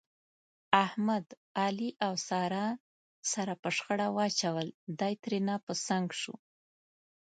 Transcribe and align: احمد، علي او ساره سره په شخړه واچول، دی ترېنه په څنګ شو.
احمد، 0.85 1.25
علي 1.63 1.89
او 2.05 2.13
ساره 2.27 2.65
سره 3.33 3.53
په 3.61 3.69
شخړه 3.77 4.07
واچول، 4.17 4.67
دی 4.99 5.13
ترېنه 5.23 5.55
په 5.65 5.73
څنګ 5.87 6.07
شو. 6.21 6.35